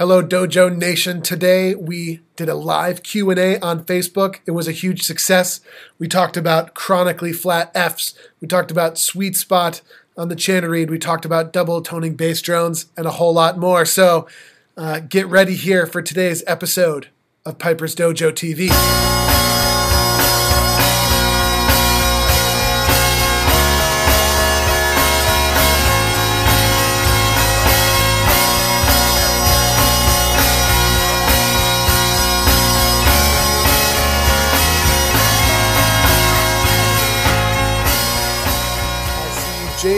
[0.00, 1.20] Hello Dojo Nation.
[1.20, 4.36] Today we did a live Q&A on Facebook.
[4.46, 5.60] It was a huge success.
[5.98, 8.14] We talked about chronically flat Fs.
[8.40, 9.82] We talked about sweet spot
[10.16, 10.88] on the chanter reed.
[10.88, 13.84] We talked about double toning bass drones and a whole lot more.
[13.84, 14.26] So
[14.74, 17.08] uh, get ready here for today's episode
[17.44, 19.29] of Piper's Dojo TV.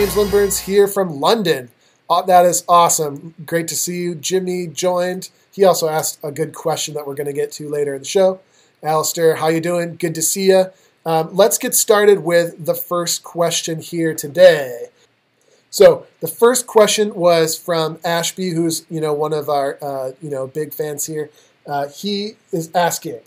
[0.02, 1.70] James Lindburns here from London.
[2.10, 3.36] Uh, that is awesome.
[3.46, 4.16] Great to see you.
[4.16, 5.30] Jimmy joined.
[5.52, 8.08] He also asked a good question that we're going to get to later in the
[8.08, 8.40] show.
[8.82, 9.94] Alistair, how you doing?
[9.94, 10.72] Good to see you.
[11.06, 14.86] Um, let's get started with the first question here today.
[15.70, 20.30] So the first question was from Ashby, who's you know one of our uh, you
[20.30, 21.30] know big fans here.
[21.64, 23.20] Uh, he is asking,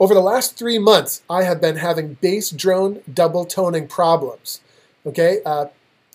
[0.00, 4.62] over the last three months, I have been having bass drone double toning problems.
[5.04, 5.66] Okay, uh,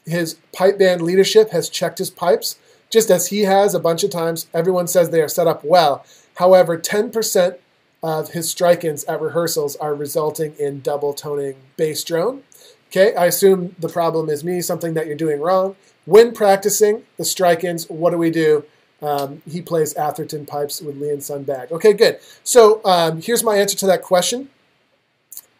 [0.05, 2.57] his pipe band leadership has checked his pipes,
[2.89, 4.47] just as he has a bunch of times.
[4.53, 6.05] Everyone says they are set up well.
[6.35, 7.57] However, 10%
[8.03, 12.43] of his strike ins at rehearsals are resulting in double toning bass drone.
[12.89, 15.75] Okay, I assume the problem is me, something that you're doing wrong.
[16.05, 18.65] When practicing the strike ins, what do we do?
[19.01, 21.71] Um, he plays Atherton pipes with Lee and Son bag.
[21.71, 22.19] Okay, good.
[22.43, 24.49] So um, here's my answer to that question: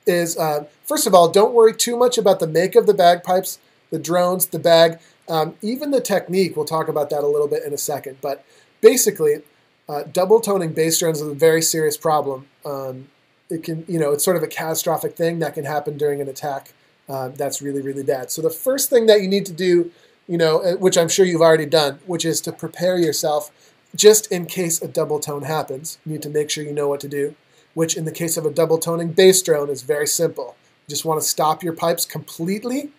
[0.05, 3.59] Is uh, first of all, don't worry too much about the make of the bagpipes
[3.91, 6.55] the drones, the bag, um, even the technique.
[6.55, 8.17] We'll talk about that a little bit in a second.
[8.21, 8.43] But
[8.81, 9.43] basically,
[9.87, 12.47] uh, double toning bass drones is a very serious problem.
[12.65, 13.09] Um,
[13.49, 16.27] it can, you know, it's sort of a catastrophic thing that can happen during an
[16.27, 16.73] attack.
[17.07, 18.31] Uh, that's really, really bad.
[18.31, 19.91] So the first thing that you need to do,
[20.27, 23.51] you know, uh, which I'm sure you've already done, which is to prepare yourself
[23.93, 25.97] just in case a double tone happens.
[26.05, 27.35] You need to make sure you know what to do.
[27.73, 30.55] Which, in the case of a double toning bass drone, is very simple.
[30.87, 32.91] You just want to stop your pipes completely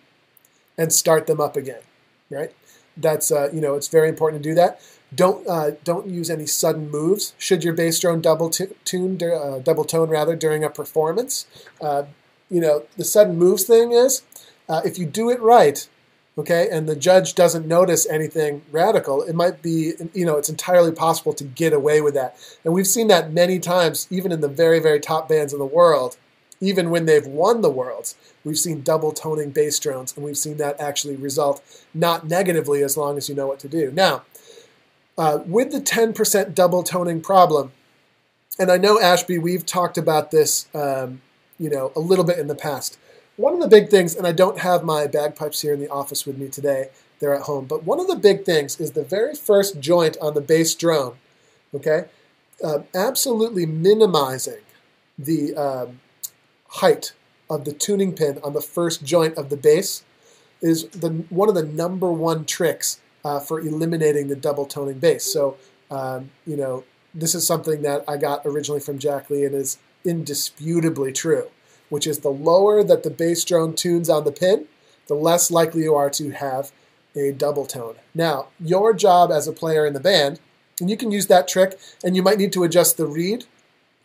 [0.79, 1.83] and start them up again,
[2.31, 2.53] right?
[2.97, 4.81] That's uh, you know it's very important to do that.
[5.15, 7.35] Don't uh, don't use any sudden moves.
[7.39, 11.47] Should your bass drone double tune uh, double tone rather during a performance,
[11.81, 12.05] uh,
[12.51, 14.23] you know the sudden moves thing is
[14.69, 15.89] uh, if you do it right,
[16.37, 20.93] okay, and the judge doesn't notice anything radical, it might be you know it's entirely
[20.93, 24.49] possible to get away with that, and we've seen that many times, even in the
[24.49, 26.17] very very top bands in the world
[26.63, 28.15] even when they've won the worlds,
[28.45, 31.61] we've seen double toning bass drones, and we've seen that actually result
[31.93, 33.91] not negatively as long as you know what to do.
[33.91, 34.23] Now,
[35.19, 37.73] uh, with the 10% double toning problem,
[38.61, 41.21] and I know Ashby, we've talked about this, um,
[41.59, 42.97] you know, a little bit in the past.
[43.37, 46.25] One of the big things, and I don't have my bagpipes here in the office
[46.25, 47.65] with me today; they're at home.
[47.65, 51.17] But one of the big things is the very first joint on the bass drone.
[51.75, 52.05] Okay,
[52.63, 54.61] uh, absolutely minimizing
[55.19, 56.01] the um,
[56.77, 57.13] height
[57.51, 60.05] of the tuning pin on the first joint of the bass
[60.61, 65.25] is the one of the number one tricks uh, for eliminating the double toning bass.
[65.25, 65.57] So,
[65.91, 66.85] um, you know,
[67.15, 71.51] this is something that I got originally from Jack Lee and is indisputably true,
[71.89, 74.67] which is the lower that the bass drone tunes on the pin,
[75.09, 76.73] the less likely you are to have
[77.15, 77.97] a double tone.
[78.15, 80.41] Now, your job as a player in the band,
[80.81, 83.45] and you can use that trick, and you might need to adjust the reed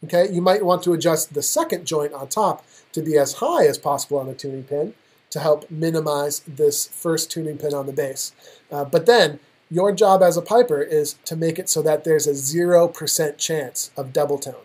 [0.03, 3.65] Okay, you might want to adjust the second joint on top to be as high
[3.65, 4.93] as possible on the tuning pin
[5.31, 8.31] to help minimize this first tuning pin on the bass.
[8.71, 12.27] Uh, but then your job as a piper is to make it so that there's
[12.27, 14.55] a 0% chance of double tone.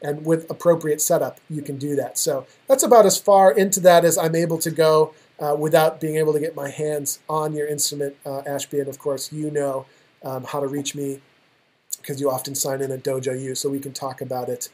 [0.00, 2.18] And with appropriate setup, you can do that.
[2.18, 6.16] So that's about as far into that as I'm able to go uh, without being
[6.16, 8.80] able to get my hands on your instrument, uh, Ashby.
[8.80, 9.86] And of course, you know
[10.22, 11.20] um, how to reach me
[12.00, 14.68] because you often sign in at Dojo U, so we can talk about it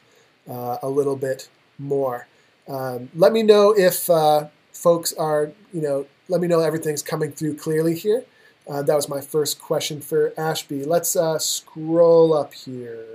[0.47, 2.27] a little bit more.
[2.67, 7.31] Um, let me know if uh, folks are, you know, let me know everything's coming
[7.31, 8.25] through clearly here.
[8.69, 10.83] Uh, that was my first question for Ashby.
[10.83, 13.05] Let's uh, scroll up here.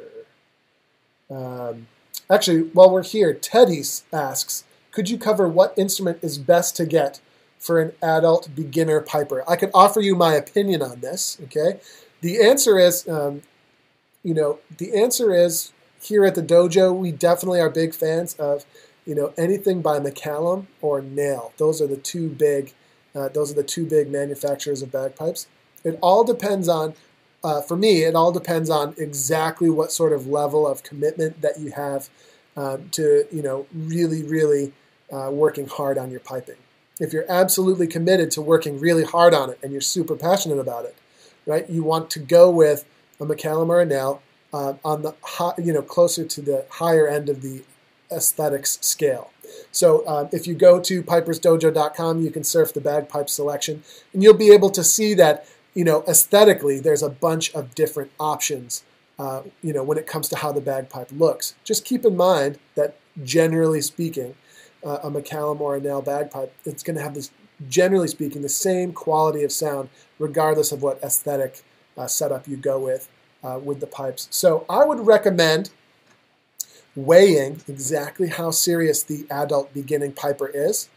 [1.30, 1.86] Um,
[2.28, 3.82] actually, while we're here, Teddy
[4.12, 7.20] asks, could you cover what instrument is best to get
[7.58, 9.44] for an adult beginner piper?
[9.48, 11.38] I could offer you my opinion on this.
[11.44, 11.80] Okay,
[12.20, 13.42] the answer is, um,
[14.24, 15.72] you know, the answer is
[16.04, 18.64] here at the dojo, we definitely are big fans of,
[19.06, 21.52] you know, anything by McCallum or Naill.
[21.56, 22.72] Those are the two big,
[23.14, 25.46] uh, those are the two big manufacturers of bagpipes.
[25.82, 26.94] It all depends on,
[27.42, 31.58] uh, for me, it all depends on exactly what sort of level of commitment that
[31.58, 32.08] you have
[32.56, 34.72] um, to, you know, really, really
[35.12, 36.56] uh, working hard on your piping.
[37.00, 40.84] If you're absolutely committed to working really hard on it and you're super passionate about
[40.84, 40.96] it,
[41.44, 41.68] right?
[41.68, 42.84] You want to go with
[43.20, 44.20] a McCallum or a Naill
[44.54, 47.64] uh, on the high, you know closer to the higher end of the
[48.10, 49.32] aesthetics scale.
[49.72, 54.34] So uh, if you go to pipersdojo.com, you can surf the bagpipe selection, and you'll
[54.34, 58.84] be able to see that you know aesthetically there's a bunch of different options.
[59.18, 61.54] Uh, you know when it comes to how the bagpipe looks.
[61.64, 64.36] Just keep in mind that generally speaking,
[64.84, 67.32] uh, a McCallum or a Naill bagpipe, it's going to have this
[67.68, 71.62] generally speaking the same quality of sound regardless of what aesthetic
[71.96, 73.08] uh, setup you go with
[73.44, 74.26] uh, with the pipes.
[74.30, 75.70] So I would recommend
[76.96, 80.88] weighing exactly how serious the adult beginning piper is.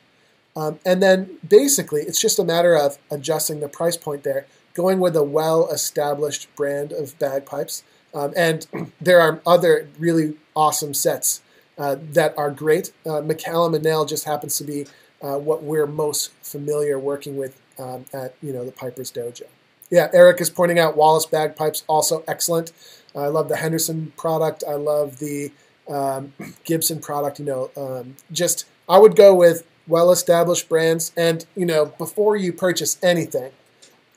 [0.55, 4.99] Um, and then basically, it's just a matter of adjusting the price point there, going
[4.99, 7.83] with a well established brand of bagpipes.
[8.13, 8.65] Um, and
[9.01, 11.41] there are other really awesome sets
[11.77, 12.91] uh, that are great.
[13.05, 14.87] Uh, McCallum and Naill just happens to be
[15.21, 19.43] uh, what we're most familiar working with um, at you know the Piper's Dojo.
[19.89, 22.71] Yeah, Eric is pointing out Wallace bagpipes also excellent.
[23.15, 24.63] I love the Henderson product.
[24.67, 25.51] I love the
[25.89, 26.33] um,
[26.65, 27.39] Gibson product.
[27.39, 31.11] You know, um, just I would go with well-established brands.
[31.15, 33.51] And you know, before you purchase anything,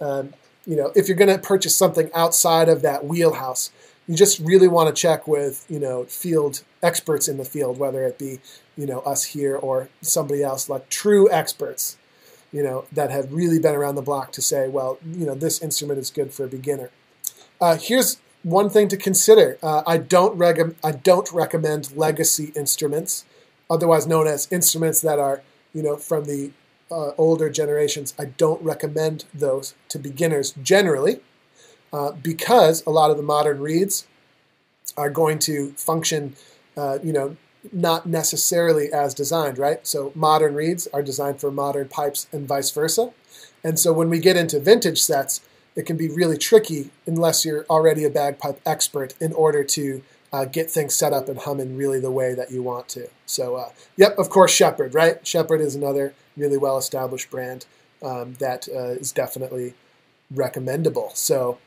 [0.00, 0.34] um,
[0.66, 3.70] you know, if you're going to purchase something outside of that wheelhouse,
[4.06, 8.04] you just really want to check with you know field experts in the field, whether
[8.04, 8.40] it be
[8.76, 11.96] you know us here or somebody else, like true experts
[12.52, 15.62] you know, that have really been around the block to say, well, you know, this
[15.62, 16.90] instrument is good for a beginner.
[17.60, 19.58] Uh, here's one thing to consider.
[19.62, 23.24] Uh, I don't reg- I don't recommend legacy instruments,
[23.68, 25.42] otherwise known as instruments that are,
[25.74, 26.52] you know, from the
[26.90, 28.14] uh, older generations.
[28.18, 31.20] I don't recommend those to beginners generally,
[31.92, 34.06] uh, because a lot of the modern reeds
[34.96, 36.34] are going to function,
[36.76, 37.36] uh, you know,
[37.72, 39.86] not necessarily as designed, right?
[39.86, 43.12] So modern reeds are designed for modern pipes and vice versa.
[43.62, 45.40] And so when we get into vintage sets,
[45.76, 50.02] it can be really tricky unless you're already a bagpipe expert in order to
[50.32, 53.08] uh, get things set up and humming really the way that you want to.
[53.26, 55.24] So, uh, yep, of course, Shepherd, right?
[55.26, 57.66] Shepherd is another really well established brand
[58.02, 59.74] um, that uh, is definitely
[60.30, 61.10] recommendable.
[61.14, 61.58] So,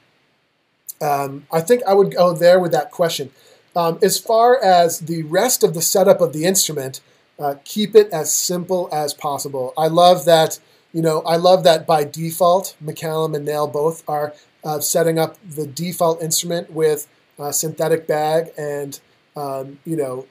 [1.01, 3.31] um, I think I would go there with that question.
[3.75, 7.02] Um, as far as the rest of the setup of the instrument,
[7.40, 9.74] uh, keep it as simple as possible.
[9.78, 10.60] I love that.
[10.92, 14.34] You know, I love that by default, McCallum and Naill both are
[14.64, 17.08] uh, setting up the default instrument with
[17.40, 19.00] a synthetic bag and
[19.36, 20.28] um, you know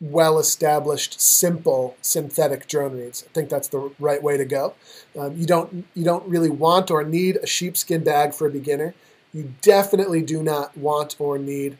[0.00, 3.24] well established simple synthetic drone reeds.
[3.26, 4.74] I think that's the right way to go.
[5.18, 8.94] Um, you don't you don't really want or need a sheepskin bag for a beginner.
[9.32, 11.78] You definitely do not want or need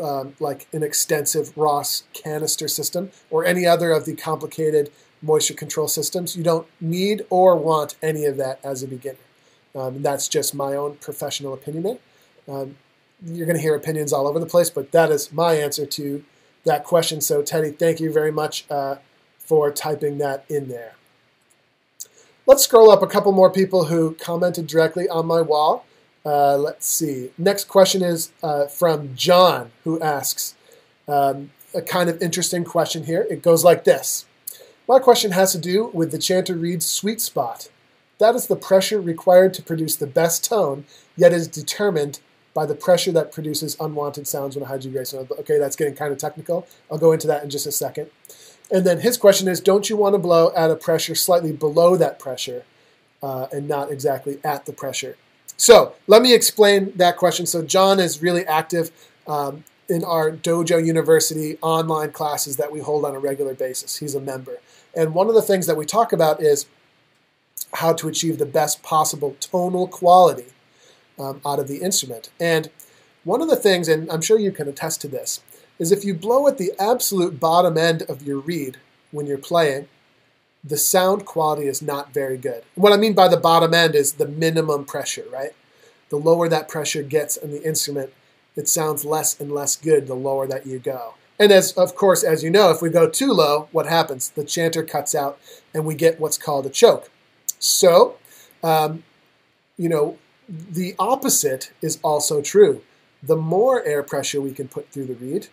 [0.00, 4.90] um, like an extensive Ross canister system or any other of the complicated
[5.20, 6.36] moisture control systems.
[6.36, 9.18] You don't need or want any of that as a beginner.
[9.74, 11.98] Um, that's just my own professional opinion.
[12.48, 12.76] Um,
[13.24, 16.24] you're going to hear opinions all over the place, but that is my answer to
[16.64, 17.20] that question.
[17.20, 18.96] So, Teddy, thank you very much uh,
[19.38, 20.94] for typing that in there.
[22.46, 25.86] Let's scroll up a couple more people who commented directly on my wall.
[26.24, 27.30] Uh, let's see.
[27.36, 30.54] Next question is uh, from John, who asks
[31.08, 33.26] um, a kind of interesting question here.
[33.28, 34.26] It goes like this
[34.88, 37.68] My question has to do with the chanter reed's sweet spot.
[38.18, 40.84] That is the pressure required to produce the best tone,
[41.16, 42.20] yet is determined
[42.54, 45.14] by the pressure that produces unwanted sounds when a high G grace.
[45.14, 46.66] Okay, that's getting kind of technical.
[46.90, 48.10] I'll go into that in just a second.
[48.70, 51.96] And then his question is Don't you want to blow at a pressure slightly below
[51.96, 52.64] that pressure
[53.22, 55.16] uh, and not exactly at the pressure?
[55.56, 57.46] So let me explain that question.
[57.46, 58.90] So John is really active
[59.26, 63.98] um, in our Dojo University online classes that we hold on a regular basis.
[63.98, 64.58] He's a member.
[64.94, 66.66] And one of the things that we talk about is
[67.74, 70.46] how to achieve the best possible tonal quality
[71.18, 72.30] um, out of the instrument.
[72.40, 72.70] And
[73.24, 75.40] one of the things, and I'm sure you can attest to this,
[75.78, 78.78] is if you blow at the absolute bottom end of your reed
[79.10, 79.88] when you're playing,
[80.64, 82.62] the sound quality is not very good.
[82.74, 85.52] What I mean by the bottom end is the minimum pressure, right?
[86.10, 88.12] The lower that pressure gets in the instrument,
[88.54, 91.14] it sounds less and less good the lower that you go.
[91.38, 94.30] And as of course, as you know, if we go too low, what happens?
[94.30, 95.40] The chanter cuts out
[95.74, 97.10] and we get what's called a choke.
[97.58, 98.18] So,
[98.62, 99.02] um,
[99.76, 102.82] you know, the opposite is also true.
[103.22, 105.48] The more air pressure we can put through the reed,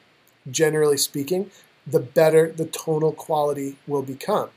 [0.50, 1.50] generally speaking,
[1.88, 4.50] the better the tonal quality will become.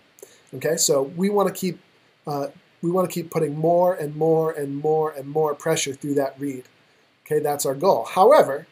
[0.55, 1.79] Okay, so we want to keep
[2.27, 2.49] uh,
[2.83, 6.39] we want to keep putting more and more and more and more pressure through that
[6.39, 6.65] reed.
[7.25, 8.05] Okay, that's our goal.
[8.05, 8.67] However,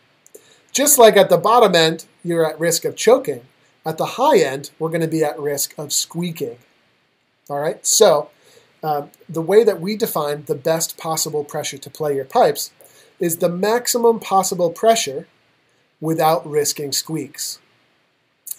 [0.73, 3.43] just like at the bottom end, you're at risk of choking.
[3.87, 6.59] At the high end, we're going to be at risk of squeaking.
[7.49, 8.31] All right, so
[8.83, 12.73] um, the way that we define the best possible pressure to play your pipes
[13.19, 15.27] is the maximum possible pressure
[16.01, 17.59] without risking squeaks.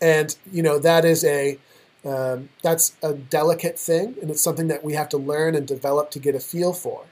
[0.01, 1.59] And you know that is a
[2.05, 6.09] um, that's a delicate thing, and it's something that we have to learn and develop
[6.11, 7.05] to get a feel for.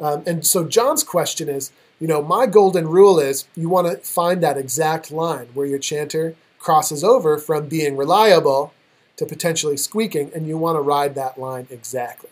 [0.00, 3.96] Um, and so John's question is, you know, my golden rule is you want to
[4.06, 8.72] find that exact line where your chanter crosses over from being reliable
[9.16, 12.30] to potentially squeaking, and you want to ride that line exactly.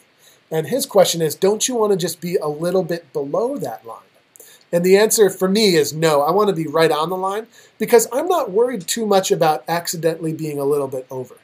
[0.50, 3.86] And his question is, don't you want to just be a little bit below that
[3.86, 4.00] line?
[4.72, 6.22] And the answer for me is no.
[6.22, 7.46] I want to be right on the line
[7.78, 11.36] because I'm not worried too much about accidentally being a little bit over.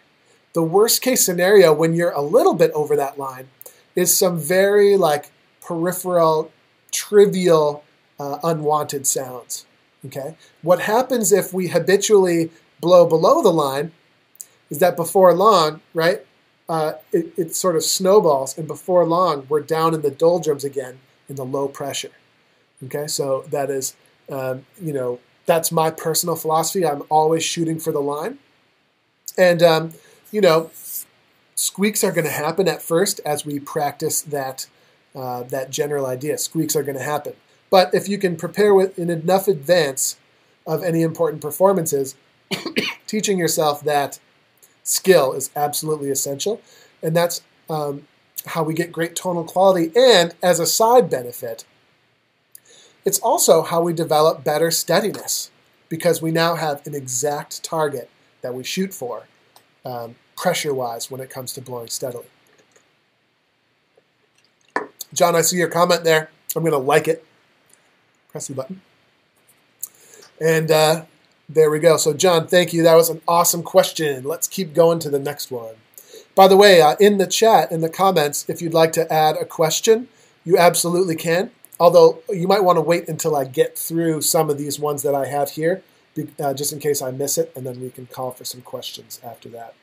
[0.58, 3.48] The worst case scenario when you're a little bit over that line
[3.94, 6.50] is some very like peripheral,
[6.90, 7.84] trivial,
[8.18, 9.66] uh, unwanted sounds.
[10.04, 10.36] Okay?
[10.62, 12.50] What happens if we habitually
[12.80, 13.92] blow below the line
[14.68, 16.26] is that before long, right,
[16.68, 20.98] uh, it, it sort of snowballs, and before long, we're down in the doldrums again
[21.28, 22.10] in the low pressure.
[22.84, 23.94] Okay, so that is,
[24.28, 26.84] um, you know, that's my personal philosophy.
[26.84, 28.40] I'm always shooting for the line.
[29.36, 29.92] And, um,
[30.30, 30.70] you know,
[31.54, 34.68] squeaks are going to happen at first as we practice that,
[35.14, 36.38] uh, that general idea.
[36.38, 37.34] Squeaks are going to happen.
[37.70, 40.16] But if you can prepare with in enough advance
[40.66, 42.14] of any important performances,
[43.06, 44.20] teaching yourself that
[44.82, 46.60] skill is absolutely essential.
[47.02, 48.06] And that's um,
[48.46, 49.92] how we get great tonal quality.
[49.96, 51.64] And as a side benefit,
[53.04, 55.50] it's also how we develop better steadiness
[55.88, 58.10] because we now have an exact target
[58.42, 59.24] that we shoot for
[59.88, 62.26] um, pressure wise when it comes to blowing steadily.
[65.12, 66.30] John, I see your comment there.
[66.54, 67.24] I'm going to like it.
[68.28, 68.82] Press the button.
[70.40, 71.04] And uh,
[71.48, 71.96] there we go.
[71.96, 72.82] So, John, thank you.
[72.82, 74.24] That was an awesome question.
[74.24, 75.76] Let's keep going to the next one.
[76.34, 79.36] By the way, uh, in the chat, in the comments, if you'd like to add
[79.36, 80.08] a question,
[80.44, 81.50] you absolutely can.
[81.80, 85.14] Although you might want to wait until I get through some of these ones that
[85.14, 85.82] I have here,
[86.38, 89.20] uh, just in case I miss it, and then we can call for some questions
[89.24, 89.74] after that.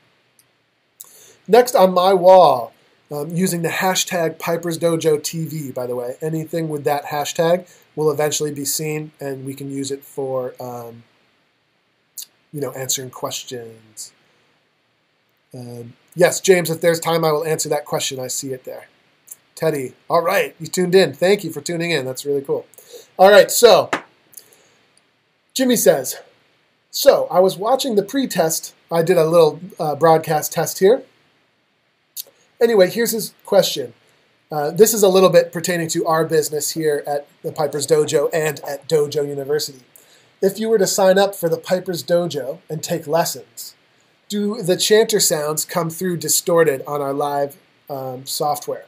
[1.48, 2.72] Next on my wall,
[3.10, 6.16] um, using the hashtag Piper's Dojo TV, by the way.
[6.20, 11.04] Anything with that hashtag will eventually be seen, and we can use it for, um,
[12.52, 14.12] you know, answering questions.
[15.54, 18.18] Um, yes, James, if there's time, I will answer that question.
[18.18, 18.88] I see it there.
[19.54, 19.94] Teddy.
[20.10, 21.14] All right, you tuned in.
[21.14, 22.04] Thank you for tuning in.
[22.04, 22.66] That's really cool.
[23.18, 23.90] All right, so
[25.54, 26.16] Jimmy says,
[26.96, 28.74] so I was watching the pre-test.
[28.90, 31.02] I did a little uh, broadcast test here.
[32.58, 33.92] Anyway, here's his question.
[34.50, 38.30] Uh, this is a little bit pertaining to our business here at the Piper's Dojo
[38.32, 39.84] and at Dojo University.
[40.40, 43.74] If you were to sign up for the Piper's Dojo and take lessons,
[44.30, 47.58] do the chanter sounds come through distorted on our live
[47.90, 48.86] um, software?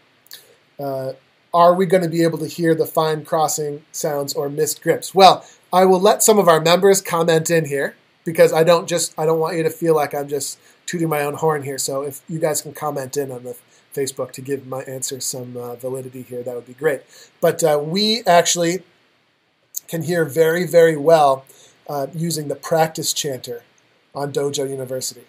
[0.80, 1.12] Uh,
[1.52, 5.14] are we going to be able to hear the fine crossing sounds or missed grips?
[5.14, 9.18] Well, I will let some of our members comment in here because I don't just
[9.18, 11.78] I don't want you to feel like I'm just tooting my own horn here.
[11.78, 13.56] So if you guys can comment in on the
[13.94, 17.02] Facebook to give my answer some uh, validity here, that would be great.
[17.40, 18.82] But uh, we actually
[19.88, 21.44] can hear very very well
[21.88, 23.62] uh, using the practice chanter
[24.14, 25.24] on Dojo University.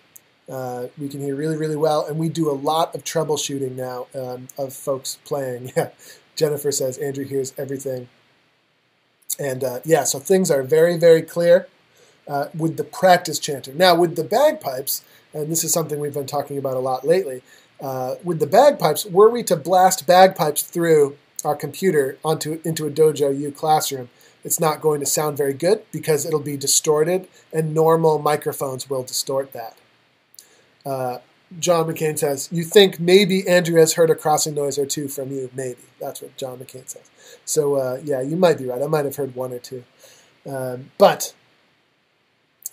[0.50, 4.08] Uh, we can hear really, really well, and we do a lot of troubleshooting now
[4.16, 5.72] um, of folks playing.
[6.36, 8.10] Jennifer says Andrew hears everything,
[9.40, 11.68] and uh, yeah, so things are very, very clear
[12.28, 13.78] uh, with the practice chanting.
[13.78, 15.04] Now, with the bagpipes,
[15.34, 17.42] and this is something we've been talking about a lot lately.
[17.82, 22.92] Uh, with the bagpipes, were we to blast bagpipes through our computer onto into a
[22.92, 24.10] Dojo U classroom,
[24.44, 29.04] it's not going to sound very good because it'll be distorted, and normal microphones will
[29.04, 29.78] distort that.
[31.58, 35.32] John McCain says, You think maybe Andrew has heard a crossing noise or two from
[35.32, 35.50] you?
[35.56, 35.82] Maybe.
[36.00, 37.10] That's what John McCain says.
[37.46, 38.82] So, uh, yeah, you might be right.
[38.82, 39.84] I might have heard one or two.
[40.48, 41.34] Um, but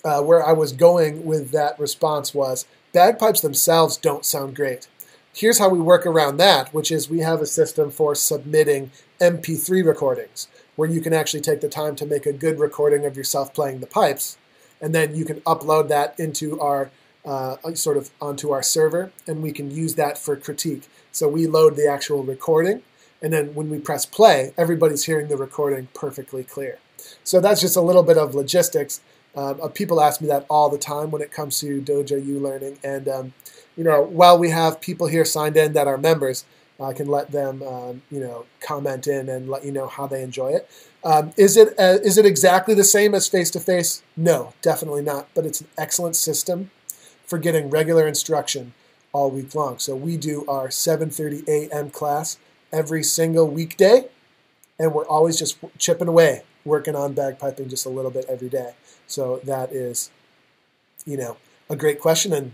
[0.05, 4.89] uh, where I was going with that response was bagpipes themselves don't sound great.
[5.33, 8.91] Here's how we work around that, which is we have a system for submitting
[9.21, 13.17] MP3 recordings where you can actually take the time to make a good recording of
[13.17, 14.39] yourself playing the pipes,
[14.81, 16.91] and then you can upload that into our
[17.27, 20.85] uh, sort of onto our server, and we can use that for critique.
[21.11, 22.83] So we load the actual recording,
[23.21, 26.79] and then when we press play, everybody's hearing the recording perfectly clear.
[27.25, 29.01] So that's just a little bit of logistics.
[29.35, 32.39] Um, uh, people ask me that all the time when it comes to Dojo U
[32.39, 33.35] learning, and um,
[33.77, 36.45] you know, while we have people here signed in that are members,
[36.81, 40.23] I can let them, um, you know, comment in and let you know how they
[40.23, 40.69] enjoy it.
[41.05, 44.03] Um, is it uh, is it exactly the same as face to face?
[44.17, 45.29] No, definitely not.
[45.35, 46.71] But it's an excellent system
[47.27, 48.73] for getting regular instruction
[49.13, 49.79] all week long.
[49.79, 51.91] So we do our 7:30 a.m.
[51.91, 52.39] class
[52.73, 54.09] every single weekday,
[54.79, 58.73] and we're always just chipping away working on bagpiping just a little bit every day.
[59.07, 60.11] So that is,
[61.07, 61.37] you know,
[61.71, 62.53] a great question, and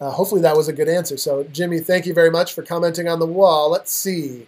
[0.00, 1.16] uh, hopefully that was a good answer.
[1.16, 3.70] So Jimmy, thank you very much for commenting on the wall.
[3.70, 4.46] Let's see.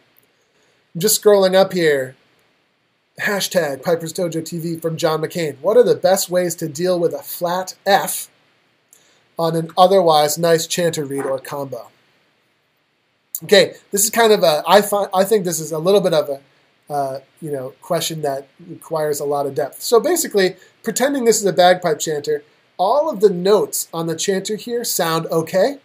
[0.95, 2.17] I'm just scrolling up here.
[3.21, 5.59] Hashtag Piper's Dojo TV from John McCain.
[5.61, 8.29] What are the best ways to deal with a flat F
[9.39, 11.91] on an otherwise nice chanter reed or combo?
[13.45, 14.63] Okay, this is kind of a.
[14.67, 16.41] I find I think this is a little bit of a
[16.91, 19.83] uh, you know, question that requires a lot of depth.
[19.83, 22.43] So basically, pretending this is a bagpipe chanter,
[22.79, 25.79] all of the notes on the chanter here sound okay,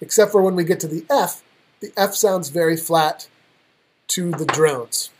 [0.00, 1.42] except for when we get to the F,
[1.80, 3.28] the F sounds very flat
[4.08, 5.10] to the drones.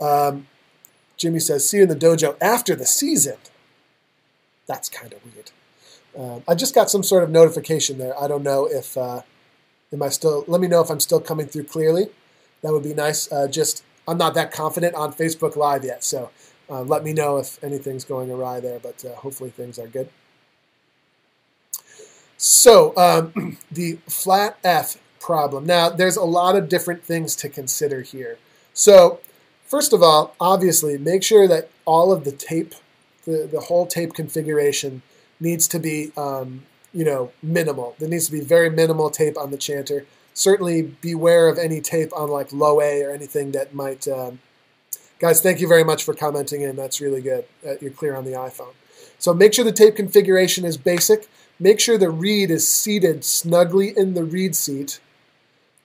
[0.00, 0.46] Um,
[1.16, 3.36] Jimmy says, see you in the dojo after the season.
[4.68, 5.50] That's kind of weird.
[6.16, 8.18] Um, I just got some sort of notification there.
[8.20, 9.22] I don't know if, uh,
[9.92, 12.10] am I still, let me know if I'm still coming through clearly.
[12.62, 13.30] That would be nice.
[13.32, 16.30] Uh, just, I'm not that confident on Facebook Live yet, so
[16.70, 20.10] uh, let me know if anything's going awry there, but uh, hopefully things are good.
[22.36, 25.66] So, um, the flat F problem.
[25.66, 28.38] Now, there's a lot of different things to consider here.
[28.72, 29.20] So,
[29.64, 32.74] first of all, obviously, make sure that all of the tape,
[33.28, 35.02] the, the whole tape configuration,
[35.40, 37.94] needs to be, um, you know, minimal.
[37.98, 40.06] There needs to be very minimal tape on the chanter
[40.38, 44.06] certainly beware of any tape on like low A or anything that might.
[44.06, 44.38] Um,
[45.18, 46.76] guys, thank you very much for commenting in.
[46.76, 47.44] That's really good.
[47.66, 48.74] Uh, you're clear on the iPhone.
[49.18, 51.28] So make sure the tape configuration is basic.
[51.58, 55.00] Make sure the reed is seated snugly in the reed seat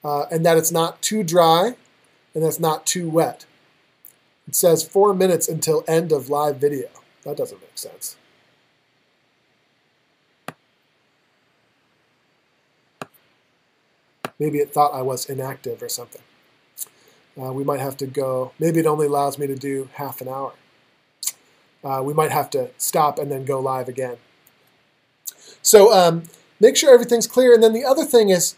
[0.04, 1.76] uh, and that it's not too dry
[2.36, 3.46] and that's not too wet.
[4.48, 6.90] It says four minutes until end of live video.
[7.25, 8.18] That doesn't make sense.
[14.39, 16.22] Maybe it thought I was inactive or something.
[17.39, 20.27] Uh, we might have to go, maybe it only allows me to do half an
[20.27, 20.53] hour.
[21.84, 24.18] Uh, we might have to stop and then go live again.
[25.62, 26.24] So um,
[26.59, 27.53] make sure everything's clear.
[27.53, 28.55] And then the other thing is,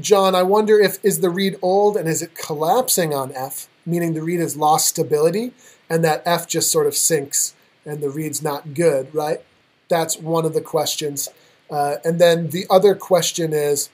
[0.00, 4.14] John, I wonder if is the reed old and is it collapsing on F, meaning
[4.14, 5.52] the reed has lost stability
[5.88, 7.54] and that F just sort of sinks
[7.86, 9.40] and the reed's not good, right?
[9.88, 11.28] That's one of the questions.
[11.70, 13.88] Uh, and then the other question is,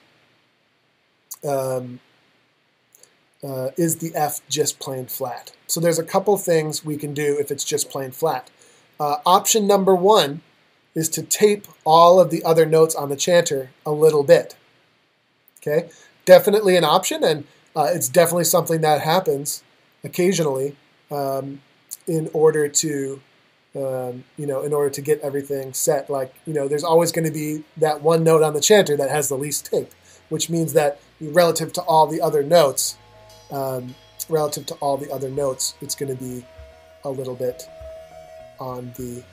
[1.47, 1.99] um,
[3.43, 5.51] uh, is the F just plain flat?
[5.67, 8.49] So there's a couple things we can do if it's just plain flat.
[8.99, 10.41] Uh, option number one
[10.95, 14.55] is to tape all of the other notes on the chanter a little bit.
[15.57, 15.89] Okay,
[16.25, 19.63] definitely an option, and uh, it's definitely something that happens
[20.03, 20.75] occasionally
[21.09, 21.61] um,
[22.07, 23.21] in order to,
[23.75, 26.09] um, you know, in order to get everything set.
[26.09, 29.09] Like, you know, there's always going to be that one note on the chanter that
[29.09, 29.91] has the least tape,
[30.29, 32.97] which means that relative to all the other notes,
[33.51, 33.95] um,
[34.29, 36.45] relative to all the other notes, it's going to be
[37.03, 37.67] a little bit
[38.59, 39.23] on the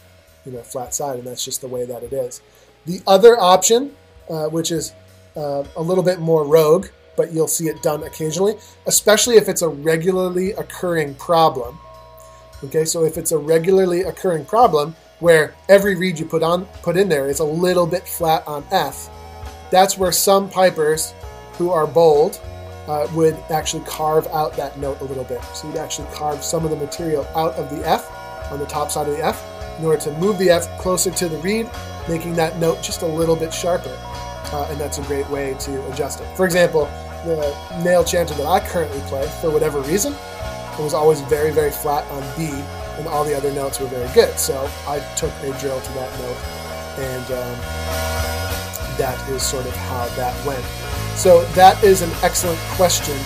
[0.46, 2.40] you know flat side, and that's just the way that it is.
[2.87, 3.94] The other option,
[4.29, 4.92] uh, which is
[5.37, 8.55] uh, a little bit more rogue, but you'll see it done occasionally,
[8.87, 11.79] especially if it's a regularly occurring problem.
[12.62, 16.96] Okay, so if it's a regularly occurring problem where every reed you put on put
[16.96, 19.09] in there is a little bit flat on F,
[19.70, 21.14] that's where some pipers
[21.55, 22.40] who are bold
[22.87, 25.42] uh, would actually carve out that note a little bit.
[25.55, 28.11] So you'd actually carve some of the material out of the F
[28.51, 29.42] on the top side of the F
[29.79, 31.70] in order to move the F closer to the reed,
[32.09, 33.96] making that note just a little bit sharper.
[34.53, 36.37] Uh, and that's a great way to adjust it.
[36.37, 36.85] For example,
[37.25, 40.12] the Naill chanter that I currently play, for whatever reason,
[40.78, 42.48] it was always very, very flat on B,
[42.98, 44.38] and all the other notes were very good.
[44.38, 46.37] So I took a drill to that note,
[46.98, 50.64] and um, that is sort of how that went.
[51.16, 53.16] So that is an excellent question.